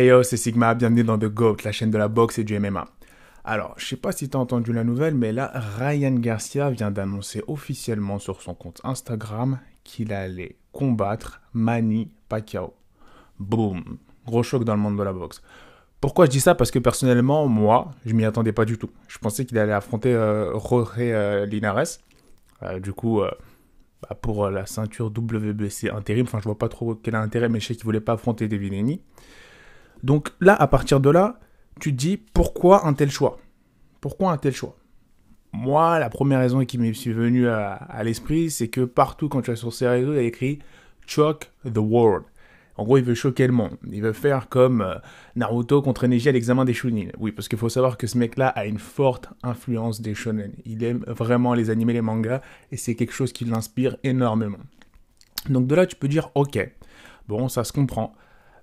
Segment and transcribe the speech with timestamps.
[0.00, 2.88] Hey c'est Sigma, bienvenue dans The GOAT, la chaîne de la boxe et du MMA.
[3.44, 6.90] Alors, je sais pas si tu as entendu la nouvelle, mais là, Ryan Garcia vient
[6.90, 12.72] d'annoncer officiellement sur son compte Instagram qu'il allait combattre Manny Pacquiao.
[13.38, 13.98] Boom.
[14.24, 15.42] Gros choc dans le monde de la boxe.
[16.00, 16.54] Pourquoi je dis ça?
[16.54, 18.88] Parce que personnellement, moi, je m'y attendais pas du tout.
[19.06, 21.98] Je pensais qu'il allait affronter euh, Jorge euh, Linares.
[22.62, 23.30] Euh, du coup, euh,
[24.00, 27.66] bah, pour la ceinture WBC intérim, enfin, je vois pas trop quel intérêt, mais je
[27.66, 29.02] sais qu'il voulait pas affronter David Haney.
[30.02, 31.38] Donc là, à partir de là,
[31.80, 33.38] tu te dis pourquoi un tel choix?
[34.00, 34.76] Pourquoi un tel choix?
[35.52, 39.56] Moi, la première raison qui m'est venue à, l'esprit, c'est que partout quand tu vas
[39.56, 40.60] sur ces réseaux, il y a écrit
[41.06, 42.24] Choke the world.
[42.76, 43.76] En gros, il veut choquer le monde.
[43.90, 44.94] Il veut faire comme euh,
[45.36, 47.08] Naruto contre Neji à l'examen des Chunin.
[47.18, 50.52] Oui, parce qu'il faut savoir que ce mec-là a une forte influence des shonen.
[50.64, 52.40] Il aime vraiment les animés, les mangas,
[52.72, 54.60] et c'est quelque chose qui l'inspire énormément.
[55.50, 56.70] Donc de là, tu peux dire, ok,
[57.28, 58.14] bon, ça se comprend.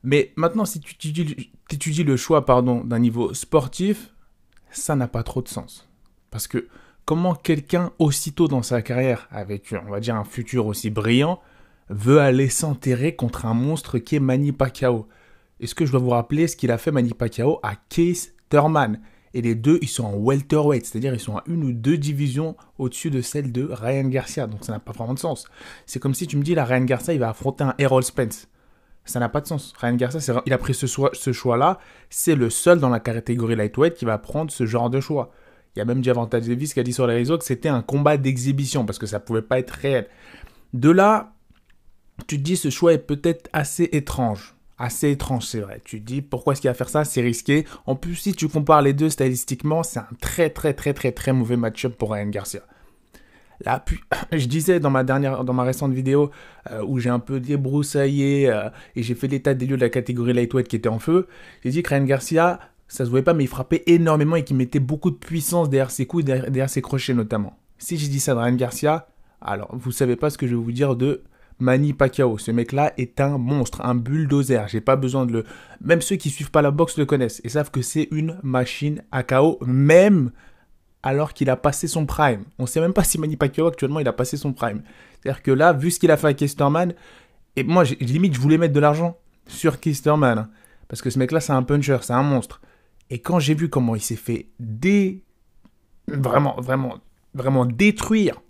[0.08, 0.96] Mais maintenant, si tu
[1.70, 4.14] étudies, le choix pardon, d'un niveau sportif,
[4.72, 5.90] ça n'a pas trop de sens.
[6.32, 6.70] Parce que
[7.04, 11.42] comment quelqu'un aussitôt dans sa carrière, avec on va dire un futur aussi brillant,
[11.90, 15.10] veut aller s'enterrer contre un monstre qui est Manny Pacquiao?
[15.60, 19.02] Est-ce que je dois vous rappeler ce qu'il a fait Manny Pacquiao à Case Thurman?
[19.34, 22.56] Et les deux, ils sont en welterweight, c'est-à-dire ils sont à une ou deux divisions
[22.78, 24.48] au-dessus de celle de Ryan Garcia.
[24.48, 25.50] Donc ça n'a pas vraiment de sens.
[25.86, 28.48] C'est comme si tu me dis, la Ryan Garcia, il va affronter un Errol Spence.
[29.08, 29.74] Ça n'a pas de sens.
[29.80, 30.86] Ryan Garcia, il a pris ce,
[31.32, 31.80] choix-là.
[32.10, 35.32] C'est le seul dans la catégorie lightweight qui va prendre ce genre de choix.
[35.76, 37.82] Il y a même Javante Davis qui a dit sur les réseaux que c'était un
[37.82, 40.08] combat d'exhibition parce que ça pouvait pas être réel.
[40.74, 41.34] De là,
[42.28, 44.56] tu te dis ce choix est peut-être assez étrange.
[44.80, 45.82] Assez étrange, c'est vrai.
[45.86, 47.06] Tu te dis pourquoi est-ce qu'il va faire ça?
[47.06, 47.66] C'est risqué.
[47.86, 51.34] En plus, si tu compares les deux statistiquement, c'est un très très très très très
[51.34, 52.62] mauvais match-up pour Ryan Garcia.
[53.66, 54.00] Là, puis,
[54.32, 56.32] je disais dans ma dernière, dans ma récente vidéo
[56.72, 59.90] euh, où j'ai un peu débroussaillé euh, et j'ai fait l'état des lieux de la
[59.90, 61.28] catégorie lightweight qui était en feu.
[61.64, 64.56] J'ai dit que Ryan Garcia, ça se voyait pas, mais il frappait énormément et qu'il
[64.56, 67.58] mettait beaucoup de puissance derrière ses coups derrière ses crochets notamment.
[67.78, 69.08] Si j'ai dit ça de Ryan Garcia,
[69.42, 71.24] alors vous savez pas ce que je vais vous dire de
[71.60, 72.38] Manny Pacquiao.
[72.38, 74.68] Ce mec-là est un monstre, un bulldozer.
[74.68, 75.44] J'ai pas besoin de le.
[75.82, 79.04] Même ceux qui suivent pas la boxe le connaissent et savent que c'est une machine
[79.12, 80.32] à KO, même
[81.08, 82.44] alors qu'il a passé son prime.
[82.60, 84.82] On sait même pas si Manny Pacquiao actuellement il a passé son prime.
[85.22, 86.94] C'est-à-dire que là, vu ce qu'il a fait à Kesterman,
[87.56, 90.50] et moi limite je voulais mettre de l'argent sur Kesterman hein,
[90.88, 92.62] parce que ce mec-là c'est un puncher, c'est un monstre.
[93.10, 95.24] Et quand j'ai vu comment il s'est fait dé...
[96.08, 96.96] vraiment, vraiment,
[97.34, 98.42] vraiment détruire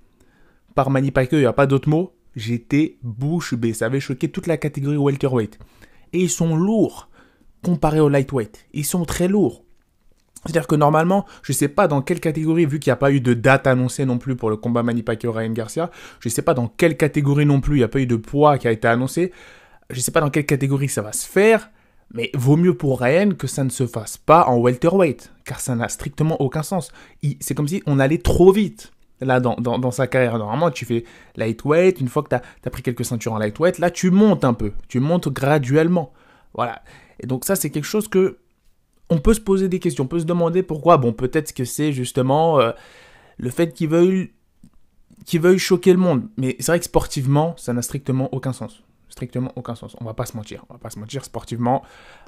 [0.74, 3.74] par Manny Pacquiao, il n'y a pas d'autre mot j'étais bouche bée.
[3.74, 5.59] Ça avait choqué toute la catégorie welterweight.
[6.13, 7.09] Et ils sont lourds
[7.63, 8.66] comparés au lightweight.
[8.74, 9.66] Ils sont très lourds.
[10.47, 13.11] C'est-à-dire que normalement, je ne sais pas dans quelle catégorie, vu qu'il n'y a pas
[13.11, 16.41] eu de date annoncée non plus pour le combat Manny Pacquiao-Ryan Garcia, je ne sais
[16.41, 18.71] pas dans quelle catégorie non plus, il n'y a pas eu de poids qui a
[18.71, 19.33] été annoncé.
[19.89, 21.69] Je ne sais pas dans quelle catégorie ça va se faire,
[22.13, 25.75] mais vaut mieux pour Ryan que ça ne se fasse pas en welterweight, car ça
[25.75, 26.91] n'a strictement aucun sens.
[27.41, 30.37] C'est comme si on allait trop vite là dans, dans, sa carrière.
[30.37, 31.03] Normalement, tu fais
[31.35, 34.53] lightweight, une fois que tu as, pris quelques ceintures en lightweight, là tu montes un
[34.53, 36.13] peu, tu montes graduellement.
[36.53, 36.81] Voilà.
[37.19, 38.37] Et donc ça, c'est quelque chose que
[39.09, 40.97] on peut se poser des questions, on peut se demander pourquoi.
[40.97, 42.72] Bon, peut-être que c'est justement euh,
[43.38, 44.31] le fait qu'il veuille,
[45.25, 46.28] qu'il veuille choquer le monde.
[46.38, 48.84] Mais c'est vrai que sportivement, ça n'a strictement aucun sens.
[49.09, 49.95] Strictement aucun sens.
[50.01, 50.66] On va pas se mentir.
[50.69, 51.23] On va pas se mentir.
[51.23, 51.84] Sportivement,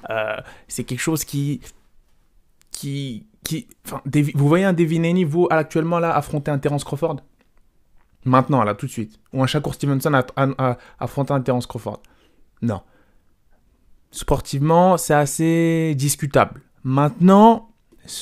[0.10, 1.62] euh, c'est quelque chose qui,
[2.72, 3.68] qui, qui,
[4.34, 7.18] vous voyez un Devin Haney, vous, actuellement, là, affronter un Terence Crawford?
[8.26, 9.20] Maintenant, là, tout de suite.
[9.34, 12.02] Ou un Shakur Stevenson à, affronter un Terence Crawford?
[12.62, 12.82] Non.
[14.12, 16.62] Sportivement, c'est assez discutable.
[16.84, 17.70] Maintenant,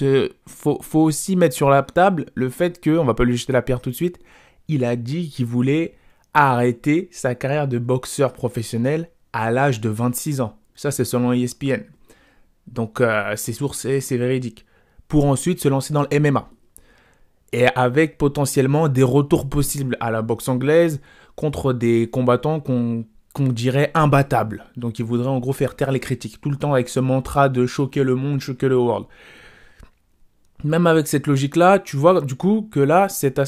[0.01, 3.53] il faut, aussi mettre sur la table le fait que, on va pas lui jeter
[3.53, 4.19] la pierre tout de suite,
[4.68, 5.95] il a dit qu'il voulait
[6.34, 10.57] arrêter sa carrière de boxeur professionnel à l'âge de 26 ans.
[10.75, 11.84] Ça, c'est selon ESPN.
[12.68, 14.66] Donc, euh, c'est sourcé, c'est véridique
[15.07, 16.50] pour ensuite se lancer dans le MMA.
[17.53, 21.00] Et avec potentiellement des retours possibles à la boxe anglaise
[21.36, 23.06] contre des combattants qu'on
[23.39, 24.66] dirait imbattables.
[24.75, 27.50] Donc il voudrait en gros faire taire les critiques, tout le temps avec ce mantra
[27.50, 29.06] de choquer le monde, choquer le world.
[30.63, 33.39] Même avec cette logique-là, tu vois du coup que là, c'est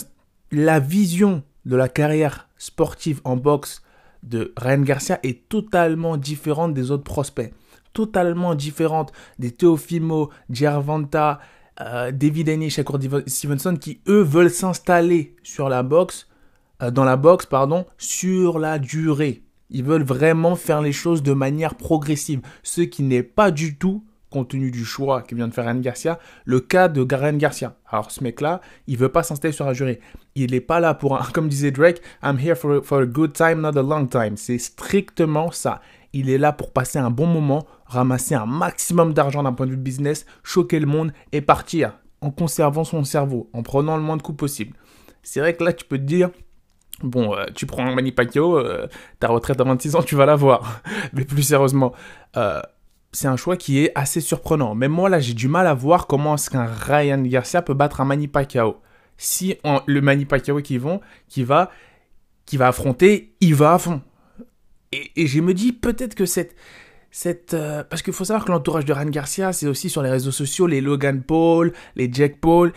[0.51, 3.83] la vision de la carrière sportive en boxe
[4.21, 7.53] de Ryan Garcia est totalement différente des autres prospects
[7.93, 11.39] totalement différentes des Teofimo, Gervonta,
[11.81, 16.27] euh, David Haney, Shakur Stevenson qui eux veulent s'installer sur la boxe,
[16.81, 19.43] euh, dans la boxe pardon, sur la durée.
[19.69, 24.03] Ils veulent vraiment faire les choses de manière progressive, ce qui n'est pas du tout
[24.29, 27.75] compte tenu du choix que vient de faire Ryan Garcia, le cas de Garen Garcia.
[27.89, 29.99] Alors ce mec-là, il veut pas s'installer sur la durée.
[30.35, 33.33] Il n'est pas là pour un, comme disait Drake, I'm here for, for a good
[33.33, 34.37] time, not a long time.
[34.37, 35.81] C'est strictement ça.
[36.13, 39.71] Il est là pour passer un bon moment, ramasser un maximum d'argent d'un point de
[39.71, 44.17] vue business, choquer le monde et partir en conservant son cerveau, en prenant le moins
[44.17, 44.75] de coups possible.
[45.23, 46.31] C'est vrai que là, tu peux te dire,
[47.03, 48.87] bon, euh, tu prends un Manny Pacquiao, euh,
[49.19, 50.81] ta retraite à 26 ans, tu vas l'avoir.
[51.13, 51.93] Mais plus sérieusement,
[52.37, 52.61] euh,
[53.11, 54.75] c'est un choix qui est assez surprenant.
[54.75, 58.01] Même moi, là, j'ai du mal à voir comment est-ce qu'un Ryan Garcia peut battre
[58.01, 58.77] un Manny Pacquiao.
[59.17, 61.71] Si le Manny Pacquiao qui, vont, qui, va,
[62.45, 64.01] qui va affronter, il va à fond.
[64.91, 66.55] Et, et je me dis peut-être que cette...
[67.11, 67.55] cette
[67.89, 70.67] parce qu'il faut savoir que l'entourage de Ryan Garcia, c'est aussi sur les réseaux sociaux,
[70.67, 72.71] les Logan Paul, les Jack Paul.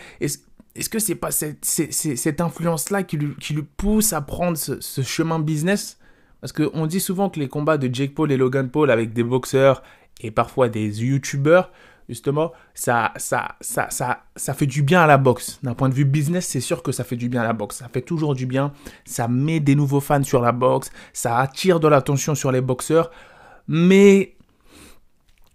[0.75, 5.97] Est-ce que c'est pas cette, influence-là qui lui, pousse à prendre ce, chemin business?
[6.41, 9.23] Parce qu'on dit souvent que les combats de Jake Paul et Logan Paul avec des
[9.23, 9.83] boxeurs
[10.19, 11.71] et parfois des youtubeurs,
[12.09, 15.59] justement, ça, ça, ça, ça, ça fait du bien à la boxe.
[15.63, 17.77] D'un point de vue business, c'est sûr que ça fait du bien à la boxe.
[17.77, 18.73] Ça fait toujours du bien.
[19.05, 20.91] Ça met des nouveaux fans sur la boxe.
[21.13, 23.11] Ça attire de l'attention sur les boxeurs.
[23.67, 24.35] Mais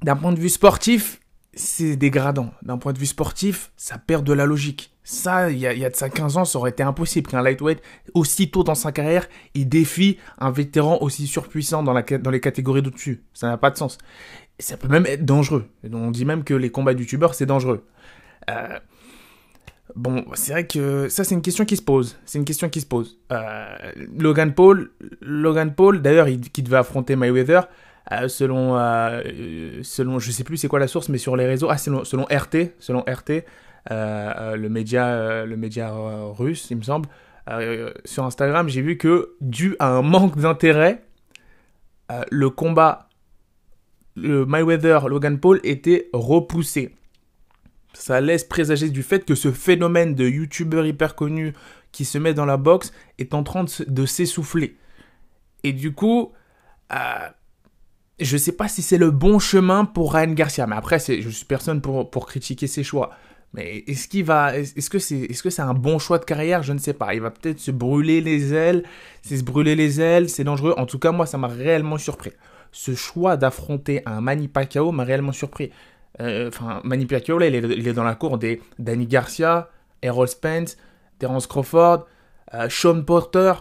[0.03, 1.21] d'un point de vue sportif,
[1.59, 2.51] c'est dégradant.
[2.63, 4.95] D'un point de vue sportif, ça perd de la logique.
[5.03, 7.81] Ça, il y, a, de ça 15 ans, ça aurait été impossible qu'un lightweight,
[8.15, 13.23] aussitôt dans sa carrière, il défie un vétéran aussi surpuissant dans, les catégories d'au-dessus.
[13.33, 13.99] Ça n'a pas de sens.
[14.59, 15.67] ça peut même être dangereux.
[15.91, 17.87] On dit même que les combats de youtubeurs, c'est dangereux.
[18.51, 18.79] Euh,
[19.97, 22.19] bon, c'est vrai que ça, c'est une question qui se pose.
[22.27, 23.19] C'est une question qui se pose.
[23.33, 24.91] Euh, Logan Paul,
[25.23, 27.63] Logan Paul d'ailleurs, qui devait affronter Mayweather,
[28.13, 28.75] euh, selon,
[29.83, 32.25] selon, je sais plus c'est quoi la source, mais sur les réseaux, ah, selon, selon
[32.25, 33.45] RT, selon RT,
[33.91, 37.09] euh, euh, le média, euh, le média russe, il me semble.
[38.05, 41.03] sur Instagram, j'ai vu que, dû à un manque d'intérêt,
[42.31, 43.09] le combat,
[44.17, 46.95] le Mayweather Logan Paul était repoussé.
[47.95, 51.55] Ça laisse présager du fait que ce phénomène de youtubeur hyper connu
[51.91, 54.77] qui se met dans la boxe est en train de, s'essouffler.
[55.65, 56.33] Et du coup,
[58.21, 60.67] je ne sais pas si c'est le bon chemin pour Ryan Garcia.
[60.67, 63.11] Mais après, je suis personne pour, pour critiquer ses choix.
[63.55, 66.63] Mais est-ce qu'il va, est-ce que c'est, est-ce que c'est un bon choix de carrière?
[66.63, 67.15] Je ne sais pas.
[67.15, 68.85] Il va peut-être se brûler les ailes.
[69.23, 70.75] C'est se brûler les ailes, c'est dangereux.
[70.77, 72.33] En tout cas, moi, ça m'a réellement surpris.
[72.73, 75.71] Ce choix d'affronter un Manny Pacquiao m'a réellement surpris.
[76.21, 79.71] Euh, enfin, Manny Pacquiao, là, il est, dans la cour des Danny Garcia,
[80.03, 80.77] Errol Spence,
[81.19, 82.07] Terence Crawford,
[82.55, 83.55] euh, Sean Porter.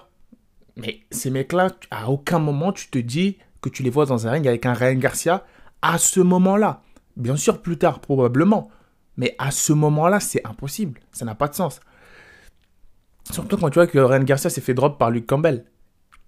[0.75, 4.31] Mais ces mecs-là, à aucun moment tu te dis que tu les vois dans un
[4.31, 5.45] ring avec un Ryan Garcia
[5.81, 6.81] à ce moment-là.
[7.15, 8.69] Bien sûr, plus tard, probablement.
[9.18, 11.00] Mais à ce moment-là, c'est impossible.
[11.12, 11.80] Ça n'a pas de sens.
[13.31, 15.65] Surtout quand tu vois que Ryan Garcia s'est fait drop par Luke Campbell.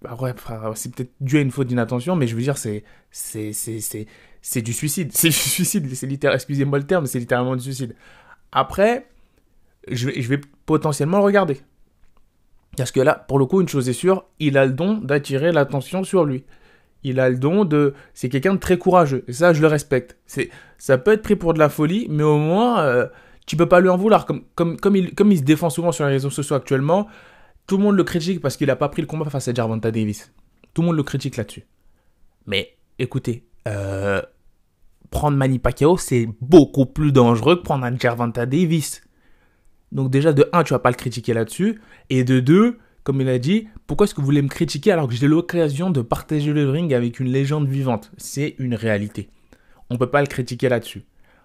[0.02, 0.34] Bah ouais,
[0.74, 4.06] c'est peut-être dû à une faute d'inattention, mais je veux dire, c'est, c'est, c'est,
[4.40, 5.10] c'est, du suicide.
[5.14, 5.94] C'est du suicide.
[5.94, 7.94] C'est excusez-moi le terme, c'est littéralement du suicide.
[8.50, 9.06] Après,
[9.88, 11.60] je vais, je vais potentiellement le regarder.
[12.76, 15.52] Parce que là, pour le coup, une chose est sûre, il a le don d'attirer
[15.52, 16.44] l'attention sur lui
[17.02, 17.94] il a le don de...
[18.14, 19.24] C'est quelqu'un de très courageux.
[19.28, 20.16] Et ça, je le respecte.
[20.26, 23.06] C'est, ça peut être pris pour de la folie, mais au moins, euh,
[23.46, 24.26] tu peux pas lui en vouloir.
[24.26, 27.08] Comme, comme, comme, il, comme il se défend souvent sur les réseaux sociaux actuellement,
[27.66, 29.90] tout le monde le critique parce qu'il n'a pas pris le combat face à Jarvanta
[29.90, 30.32] Davis.
[30.74, 31.64] Tout le monde le critique là-dessus.
[32.46, 34.20] Mais écoutez, euh,
[35.10, 39.02] prendre Manny Pacquiao, c'est beaucoup plus dangereux que prendre un Jarvanta Davis.
[39.92, 41.80] Donc déjà, de un, tu vas pas le critiquer là-dessus.
[42.08, 45.08] Et de deux, comme il a dit, pourquoi est-ce que vous voulez me critiquer alors
[45.08, 48.10] que j'ai l'occasion de partager le ring avec une légende vivante?
[48.18, 49.30] C'est une réalité.
[49.88, 51.04] On ne peut pas le critiquer là-dessus.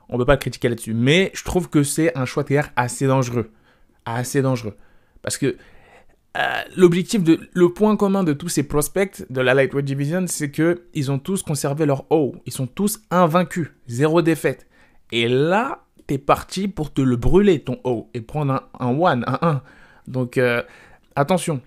[0.10, 0.94] On ne peut pas le critiquer là-dessus.
[0.94, 3.52] Mais je trouve que c'est un choix carrière assez dangereux.
[4.06, 4.76] Assez dangereux.
[5.22, 5.56] Parce que
[6.38, 10.52] euh, l'objectif, de, le point commun de tous ces prospects de la Lightweight Division, c'est
[10.52, 12.36] qu'ils ont tous conservé leur haut.
[12.46, 13.70] Ils sont tous invaincus.
[13.88, 14.68] Zéro défaite.
[15.12, 18.10] Et là, t'es parti pour te le brûler, ton haut.
[18.14, 19.62] Et prendre un, un one, un 1.
[20.08, 20.62] Donc, euh,
[21.16, 21.62] attention.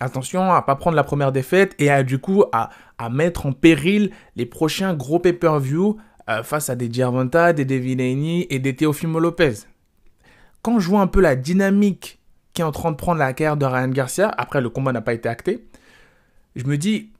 [0.00, 2.70] Attention à pas prendre la première défaite et à du coup à,
[3.10, 5.96] mettre en péril les prochains gros pay-per-view
[6.28, 9.54] euh, face à des Gervonta, des Devineni et des Teofimo Lopez.
[10.62, 12.20] Quand je vois un peu la dynamique
[12.52, 15.00] qui est en train de prendre la carrière de Ryan Garcia, après le combat n'a
[15.00, 15.66] pas été acté,
[16.56, 17.12] je me dis,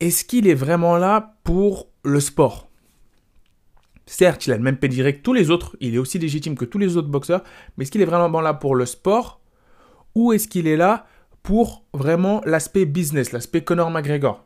[0.00, 2.68] est-ce qu'il est vraiment là pour le sport?
[4.04, 6.64] Certes, il a le même pedigree que tous les autres, il est aussi légitime que
[6.64, 7.42] tous les autres boxeurs,
[7.76, 9.40] mais est-ce qu'il est vraiment là pour le sport?
[10.16, 11.06] Ou est-ce qu'il est là
[11.42, 14.44] pour vraiment l'aspect business, l'aspect Conor McGregor?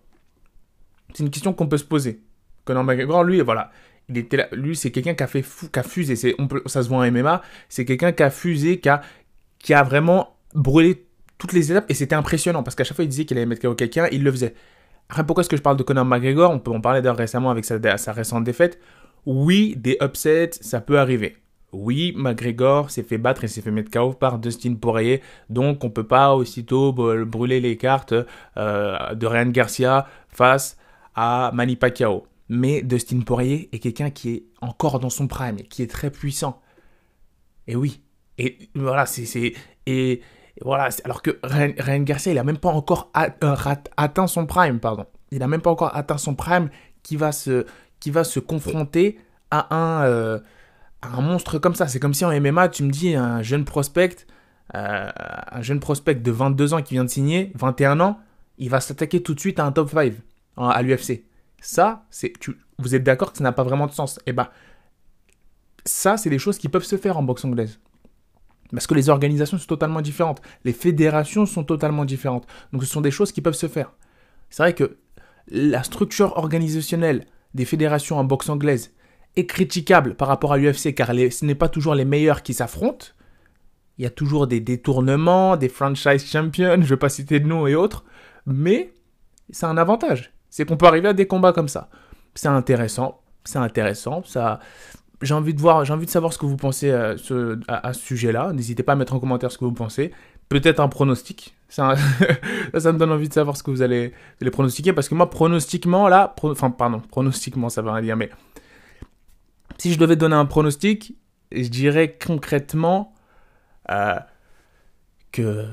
[1.14, 2.22] C'est une question qu'on peut se poser.
[2.64, 3.70] Conor McGregor, lui, voilà,
[4.08, 6.16] il était là, lui, c'est quelqu'un qui a fait qui a fusé.
[6.66, 7.40] Ça se voit en MMA.
[7.68, 9.00] C'est quelqu'un qui a fusé, qui a,
[9.60, 11.06] qui a vraiment brûlé
[11.38, 13.62] toutes les étapes et c'était impressionnant parce qu'à chaque fois il disait qu'il allait mettre
[13.62, 14.54] KO quelqu'un, il le faisait.
[15.08, 16.50] Après, pourquoi est-ce que je parle de Conor McGregor?
[16.50, 18.80] On peut en parler d'ailleurs récemment avec sa, sa récente défaite.
[19.24, 21.36] Oui, des upsets, ça peut arriver.
[21.72, 25.90] Oui, McGregor s'est fait battre et s'est fait mettre KO par Dustin Poirier, donc on
[25.90, 28.14] peut pas aussitôt brûler les cartes
[28.56, 30.76] euh, de Ryan Garcia face
[31.14, 32.26] à Manny Pacquiao.
[32.48, 36.60] Mais Dustin Poirier est quelqu'un qui est encore dans son prime, qui est très puissant.
[37.68, 38.00] Et oui.
[38.38, 39.52] Et voilà, c'est.
[39.86, 40.20] Et,
[40.62, 43.56] voilà, alors que Ryan, Garcia, il n'a même pas encore euh,
[43.96, 45.06] atteint son prime, pardon.
[45.30, 46.70] Il n'a même pas encore atteint son prime
[47.04, 47.64] qui va se,
[48.00, 49.18] qui va se confronter
[49.50, 50.40] à un, euh,
[51.02, 51.88] un monstre comme ça.
[51.88, 54.26] C'est comme si en MMA, tu me dis un jeune prospect,
[54.74, 55.08] euh,
[55.50, 58.20] un jeune prospect de 22 ans qui vient de signer, 21 ans,
[58.58, 60.12] il va s'attaquer tout de suite à un top 5
[60.56, 61.24] à l'UFC.
[61.60, 62.32] Ça, c'est,
[62.78, 64.18] vous êtes d'accord que ça n'a pas vraiment de sens?
[64.26, 64.48] Eh ben,
[65.84, 67.80] ça, c'est des choses qui peuvent se faire en boxe anglaise.
[68.70, 70.40] Parce que les organisations sont totalement différentes.
[70.64, 72.46] Les fédérations sont totalement différentes.
[72.72, 73.92] Donc ce sont des choses qui peuvent se faire.
[74.48, 74.98] C'est vrai que
[75.48, 78.92] la structure organisationnelle des fédérations en boxe anglaise
[79.36, 83.06] est critiquable par rapport à l'UFC car ce n'est pas toujours les meilleurs qui s'affrontent.
[83.98, 87.46] Il y a toujours des détournements, des franchise champions, je ne vais pas citer de
[87.46, 88.04] noms et autres,
[88.46, 88.92] mais
[89.50, 90.32] c'est un avantage.
[90.48, 91.90] C'est qu'on peut arriver à des combats comme ça.
[92.34, 94.60] C'est intéressant, c'est intéressant, ça
[95.22, 97.92] j'ai envie de voir, j'ai envie de savoir ce que vous pensez à ce, à,
[97.92, 98.52] ce sujet-là.
[98.52, 100.12] N'hésitez pas à mettre en commentaire ce que vous pensez.
[100.48, 101.54] Peut-être un pronostic.
[101.68, 104.92] Ça, me donne envie de savoir ce que vous allez, les pronostiquer.
[104.92, 108.30] Parce que moi, pronostiquement, là, enfin, pardon, pronostiquement, ça va rien dire, mais
[109.80, 111.14] si je devais donner un pronostic,
[111.52, 113.14] je dirais concrètement
[113.90, 114.16] euh,
[115.32, 115.68] que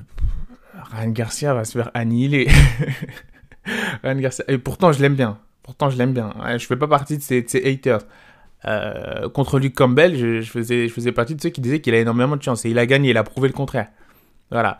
[0.91, 2.47] Ryan Garcia va se faire annihiler.
[4.03, 4.45] Ryan Garcia.
[4.47, 5.39] Et pourtant, je l'aime bien.
[5.61, 6.33] Pourtant, je l'aime bien.
[6.57, 7.99] Je fais pas partie de ces, haters.
[8.63, 11.99] Euh, contre Luke Campbell, je, faisais, je faisais partie de ceux qui disaient qu'il a
[11.99, 12.63] énormément de chance.
[12.63, 13.89] Et il a gagné, il a prouvé le contraire.
[14.51, 14.77] Voilà.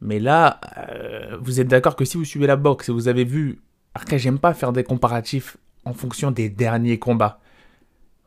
[0.00, 3.24] Mais là, euh, vous êtes d'accord que si vous suivez la boxe et vous avez
[3.24, 3.60] vu.
[3.92, 7.40] Après, j'aime pas faire des comparatifs en fonction des derniers combats.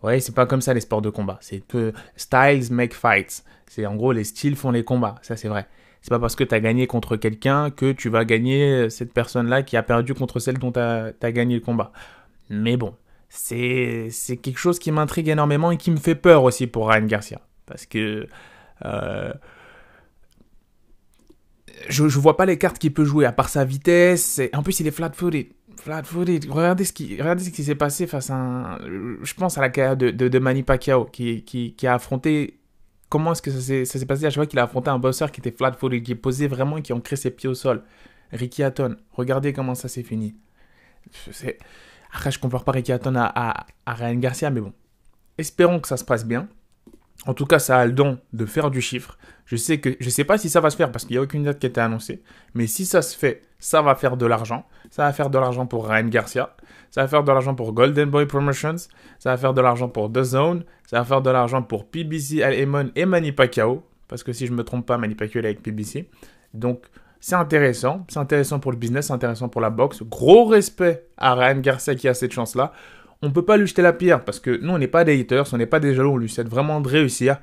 [0.04, 1.38] Ouais, c'est pas comme ça les sports de combat.
[1.42, 3.44] C'est que styles make fights.
[3.68, 5.16] C'est en gros les styles font les combats.
[5.22, 5.66] Ça, c'est vrai.
[6.02, 9.64] C'est pas parce que tu as gagné contre quelqu'un que tu vas gagner cette personne-là
[9.64, 11.94] qui a perdu contre celle dont tu as, as, gagné le combat.
[12.50, 12.94] Mais bon,
[13.30, 14.10] c'est
[14.42, 17.40] quelque chose qui m'intrigue énormément et qui me fait peur aussi pour Ryan Garcia.
[17.66, 18.28] Parce que
[18.84, 19.34] euh,
[21.90, 24.40] je, je vois pas les cartes qu'il peut jouer, à part sa vitesse.
[24.40, 25.48] Et, en plus, il est flat-footed.
[25.78, 26.50] Flat-footed.
[26.50, 28.78] Regardez ce qui, regardez ce qui s'est passé face à un.
[28.80, 32.60] Je pense à la carrière de, de, Manny Pacquiao, qui, qui, qui, a affronté.
[33.10, 34.26] Comment est-ce que ça s'est passé?
[34.26, 36.78] À chaque fois qu'il a affronté un bosseur qui était flat-footed, qui est posé vraiment
[36.78, 37.84] et qui a ancré ses pieds au sol
[38.32, 38.98] Ricky Hatton.
[39.12, 40.36] Regardez comment ça s'est fini.
[42.12, 44.74] Après, je compare pas Ricky Hatton à, à, Ryan Garcia, mais bon.
[45.38, 46.48] Espérons que ça se passe bien.
[47.26, 49.18] En tout cas, ça a le don de faire du chiffre.
[49.46, 51.22] Je sais que je sais pas si ça va se faire parce qu'il n'y a
[51.22, 52.22] aucune date qui a été annoncée.
[52.54, 54.66] Mais si ça se fait, ça va faire de l'argent.
[54.90, 56.54] Ça va faire de l'argent pour Ryan Garcia.
[56.92, 58.76] Ça va faire de l'argent pour Golden Boy Promotions.
[59.20, 60.66] Ça va faire de l'argent pour The Zone.
[60.86, 63.82] Ça va faire de l'argent pour PBC, Al Emon et Manny Pacquiao.
[64.10, 66.10] Parce que si je me trompe pas, Manny Pacquiao est avec PBC.
[66.54, 66.84] Donc,
[67.22, 70.04] c'est intéressant, c'est intéressant pour le business, c'est intéressant pour la boxe.
[70.04, 72.74] Gros respect à Ryan Garcia qui a cette chance-là.
[73.22, 75.18] On ne peut pas lui jeter la pierre parce que nous, on n'est pas des
[75.18, 77.38] haters, on n'est pas des jaloux, on lui souhaite vraiment de réussir.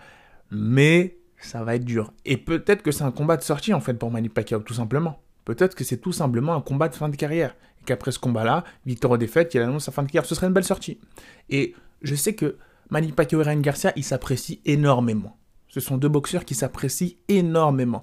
[0.51, 2.13] Mais ça va être dur.
[2.27, 5.19] Et peut-être que c'est un combat de sortie en fait pour Manny Pacquiao, tout simplement.
[5.51, 7.57] Peut-être que c'est tout simplement un combat de fin de carrière.
[7.81, 10.25] Et qu'après ce combat-là, victoire ou défaite, il annonce sa fin de carrière.
[10.25, 11.01] Ce serait une belle sortie.
[11.49, 12.57] Et je sais que
[12.89, 15.37] Manny Pacquiao et Ryan Garcia, ils s'apprécient énormément.
[15.67, 18.01] Ce sont deux boxeurs qui s'apprécient énormément.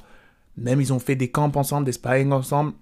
[0.58, 2.74] Même ils ont fait des camps ensemble, des sparring ensemble.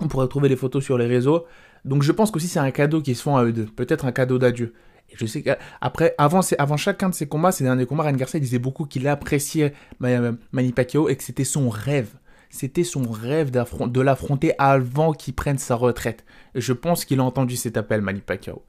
[0.00, 1.46] On pourrait trouver les photos sur les réseaux.
[1.84, 3.66] Donc je pense qu'aussi c'est un cadeau qu'ils se font à eux deux.
[3.66, 4.74] Peut-être un cadeau d'adieu.
[5.10, 8.40] Et je sais qu'après, avant, avant chacun de ces combats, ces derniers combats, Ryan Garcia
[8.40, 12.08] disait beaucoup qu'il appréciait Manny Pacquiao et que c'était son rêve.
[12.54, 16.24] C'était son rêve de l'affronter avant qu'il prenne sa retraite.
[16.54, 18.62] Et je pense qu'il a entendu cet appel, Manny Pacquiao.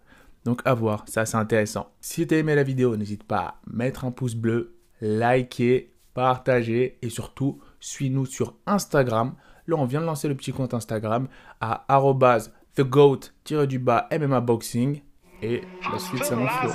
[0.46, 1.92] Donc à voir, ça c'est intéressant.
[2.00, 6.98] Si tu as aimé la vidéo, n'hésite pas à mettre un pouce bleu, liker, partager
[7.02, 9.36] et surtout suis-nous sur Instagram.
[9.68, 11.28] Là, on vient de lancer le petit compte Instagram
[11.60, 11.86] à
[12.76, 15.02] thegoat-du-bas MMA Boxing.
[15.42, 15.62] Et
[15.92, 16.72] la suite, c'est mon flow.